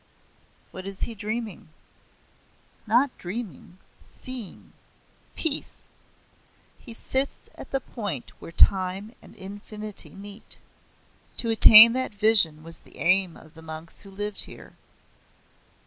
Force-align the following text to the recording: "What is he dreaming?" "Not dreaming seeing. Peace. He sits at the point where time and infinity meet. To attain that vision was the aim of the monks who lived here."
"What 0.71 0.87
is 0.87 1.03
he 1.03 1.13
dreaming?" 1.13 1.69
"Not 2.87 3.15
dreaming 3.19 3.77
seeing. 4.01 4.73
Peace. 5.35 5.83
He 6.79 6.91
sits 6.91 7.49
at 7.53 7.69
the 7.69 7.81
point 7.81 8.31
where 8.39 8.51
time 8.51 9.13
and 9.21 9.35
infinity 9.35 10.15
meet. 10.15 10.57
To 11.37 11.51
attain 11.51 11.93
that 11.93 12.15
vision 12.15 12.63
was 12.63 12.79
the 12.79 12.97
aim 12.97 13.37
of 13.37 13.53
the 13.53 13.61
monks 13.61 14.01
who 14.01 14.09
lived 14.09 14.41
here." 14.45 14.73